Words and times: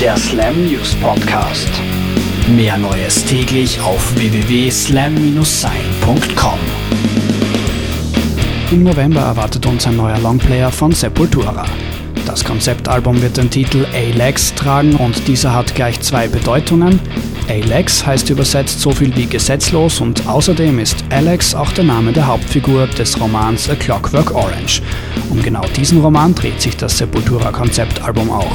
der 0.00 0.16
Slam 0.16 0.66
News 0.66 0.94
Podcast. 0.96 1.70
Mehr 2.46 2.76
Neues 2.78 3.24
täglich 3.24 3.80
auf 3.80 4.14
www.slam-sein.com. 4.14 6.58
Im 8.70 8.84
November 8.84 9.22
erwartet 9.22 9.66
uns 9.66 9.88
ein 9.88 9.96
neuer 9.96 10.18
Longplayer 10.18 10.70
von 10.70 10.92
Sepultura. 10.92 11.64
Das 12.26 12.44
Konzeptalbum 12.44 13.20
wird 13.20 13.38
den 13.38 13.50
Titel 13.50 13.86
Alex 13.92 14.54
tragen 14.54 14.94
und 14.94 15.26
dieser 15.26 15.52
hat 15.52 15.74
gleich 15.74 16.00
zwei 16.00 16.28
Bedeutungen. 16.28 17.00
Alex 17.48 18.06
heißt 18.06 18.30
übersetzt 18.30 18.80
so 18.80 18.92
viel 18.92 19.16
wie 19.16 19.26
gesetzlos 19.26 20.00
und 20.00 20.28
außerdem 20.28 20.78
ist 20.78 21.02
Alex 21.10 21.56
auch 21.56 21.72
der 21.72 21.82
Name 21.84 22.12
der 22.12 22.28
Hauptfigur 22.28 22.86
des 22.86 23.20
Romans 23.20 23.68
A 23.68 23.74
Clockwork 23.74 24.32
Orange. 24.32 24.80
Um 25.28 25.42
genau 25.42 25.64
diesen 25.74 26.00
Roman 26.00 26.36
dreht 26.36 26.62
sich 26.62 26.76
das 26.76 26.98
Sepultura-Konzeptalbum 26.98 28.30
auch. 28.30 28.54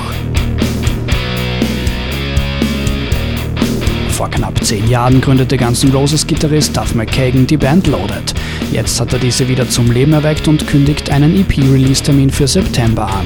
Vor 4.23 4.31
knapp 4.31 4.63
zehn 4.63 4.89
Jahren 4.89 5.19
gründete 5.19 5.57
Guns 5.57 5.83
N' 5.83 5.91
Roses 5.91 6.25
Gitarrist 6.25 6.77
Duff 6.77 6.95
McKagan 6.95 7.45
die 7.45 7.57
Band 7.57 7.87
Loaded. 7.87 8.33
Jetzt 8.71 8.97
hat 9.01 9.11
er 9.11 9.19
diese 9.19 9.49
wieder 9.49 9.67
zum 9.67 9.91
Leben 9.91 10.13
erweckt 10.13 10.47
und 10.47 10.65
kündigt 10.65 11.09
einen 11.09 11.35
EP-Release-Termin 11.41 12.29
für 12.29 12.47
September 12.47 13.05
an. 13.05 13.25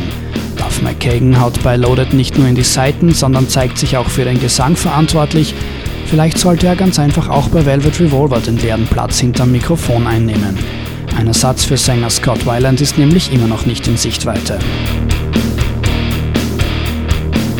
Duff 0.55 0.81
McKagan 0.81 1.39
haut 1.39 1.61
bei 1.61 1.75
Loaded 1.75 2.13
nicht 2.13 2.39
nur 2.39 2.47
in 2.47 2.55
die 2.55 2.63
Seiten, 2.63 3.13
sondern 3.13 3.47
zeigt 3.47 3.77
sich 3.77 3.95
auch 3.95 4.09
für 4.09 4.25
den 4.25 4.39
Gesang 4.39 4.75
verantwortlich. 4.75 5.53
Vielleicht 6.07 6.39
sollte 6.39 6.65
er 6.65 6.75
ganz 6.75 6.97
einfach 6.97 7.29
auch 7.29 7.49
bei 7.49 7.63
Velvet 7.63 7.99
Revolver 7.99 8.39
den 8.39 8.57
leeren 8.57 8.87
Platz 8.87 9.19
hinterm 9.19 9.51
Mikrofon 9.51 10.07
einnehmen. 10.07 10.57
Ein 11.15 11.27
Ersatz 11.27 11.63
für 11.63 11.77
Sänger 11.77 12.09
Scott 12.09 12.47
Weiland 12.47 12.81
ist 12.81 12.97
nämlich 12.97 13.31
immer 13.31 13.45
noch 13.45 13.67
nicht 13.67 13.87
in 13.87 13.97
Sichtweite. 13.97 14.57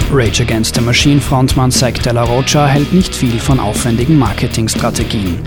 Rage 0.10 0.42
Against 0.42 0.76
the 0.76 0.82
Machine 0.82 1.20
Frontmann 1.20 1.70
Zack 1.70 2.02
Della 2.02 2.24
Rocha 2.24 2.66
hält 2.66 2.94
nicht 2.94 3.14
viel 3.14 3.40
von 3.40 3.60
aufwendigen 3.60 4.18
Marketingstrategien. 4.18 5.40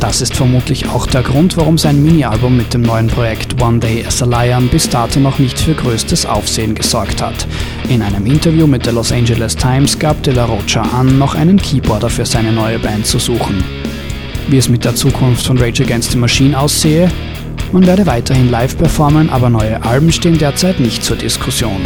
Das 0.00 0.22
ist 0.22 0.34
vermutlich 0.34 0.88
auch 0.88 1.06
der 1.06 1.22
Grund, 1.22 1.58
warum 1.58 1.76
sein 1.76 2.02
Mini-Album 2.02 2.56
mit 2.56 2.72
dem 2.72 2.80
neuen 2.80 3.08
Projekt 3.08 3.60
One 3.60 3.78
Day 3.78 4.04
as 4.06 4.22
a 4.22 4.26
Lion 4.26 4.68
bis 4.68 4.88
dato 4.88 5.20
noch 5.20 5.38
nicht 5.38 5.58
für 5.58 5.74
größtes 5.74 6.24
Aufsehen 6.24 6.74
gesorgt 6.74 7.20
hat. 7.20 7.46
In 7.90 8.00
einem 8.00 8.24
Interview 8.24 8.66
mit 8.66 8.86
der 8.86 8.94
Los 8.94 9.12
Angeles 9.12 9.54
Times 9.54 9.98
gab 9.98 10.22
Della 10.22 10.46
Rocha 10.46 10.80
an, 10.82 11.18
noch 11.18 11.34
einen 11.34 11.58
Keyboarder 11.58 12.08
für 12.08 12.24
seine 12.24 12.52
neue 12.52 12.78
Band 12.78 13.06
zu 13.06 13.18
suchen. 13.18 13.62
Wie 14.48 14.56
es 14.56 14.70
mit 14.70 14.86
der 14.86 14.94
Zukunft 14.94 15.46
von 15.46 15.58
Rage 15.58 15.82
Against 15.82 16.12
the 16.12 16.18
Machine 16.18 16.58
aussehe? 16.58 17.10
Man 17.70 17.86
werde 17.86 18.06
weiterhin 18.06 18.50
live 18.50 18.78
performen, 18.78 19.28
aber 19.28 19.50
neue 19.50 19.82
Alben 19.84 20.10
stehen 20.10 20.38
derzeit 20.38 20.80
nicht 20.80 21.04
zur 21.04 21.16
Diskussion. 21.16 21.82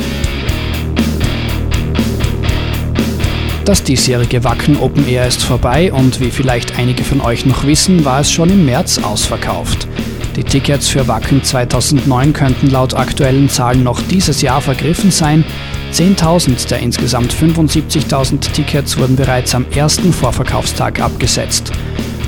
Das 3.70 3.84
diesjährige 3.84 4.42
Wacken 4.42 4.80
Open 4.80 5.06
Air 5.06 5.28
ist 5.28 5.44
vorbei 5.44 5.92
und 5.92 6.18
wie 6.18 6.32
vielleicht 6.32 6.76
einige 6.76 7.04
von 7.04 7.20
euch 7.20 7.46
noch 7.46 7.64
wissen, 7.64 8.04
war 8.04 8.18
es 8.18 8.32
schon 8.32 8.50
im 8.50 8.66
März 8.66 8.98
ausverkauft. 8.98 9.86
Die 10.34 10.42
Tickets 10.42 10.88
für 10.88 11.06
Wacken 11.06 11.44
2009 11.44 12.32
könnten 12.32 12.66
laut 12.68 12.94
aktuellen 12.94 13.48
Zahlen 13.48 13.84
noch 13.84 14.02
dieses 14.02 14.42
Jahr 14.42 14.60
vergriffen 14.60 15.12
sein. 15.12 15.44
10.000 15.92 16.66
der 16.66 16.80
insgesamt 16.80 17.32
75.000 17.32 18.40
Tickets 18.40 18.98
wurden 18.98 19.14
bereits 19.14 19.54
am 19.54 19.64
ersten 19.70 20.12
Vorverkaufstag 20.12 21.00
abgesetzt. 21.00 21.70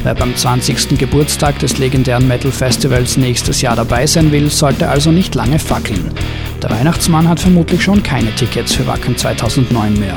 Wer 0.05 0.15
beim 0.15 0.37
20. 0.37 0.97
Geburtstag 0.97 1.59
des 1.59 1.77
legendären 1.79 2.29
Metal 2.29 2.53
Festivals 2.53 3.17
nächstes 3.17 3.63
Jahr 3.63 3.75
dabei 3.75 4.07
sein 4.07 4.31
will, 4.31 4.49
sollte 4.49 4.89
also 4.89 5.11
nicht 5.11 5.35
lange 5.35 5.59
fackeln. 5.59 6.13
Der 6.63 6.71
Weihnachtsmann 6.71 7.29
hat 7.29 7.41
vermutlich 7.41 7.83
schon 7.83 8.05
keine 8.05 8.33
Tickets 8.37 8.77
für 8.77 8.87
Wacken 8.87 9.17
2009 9.17 9.99
mehr. 9.99 10.17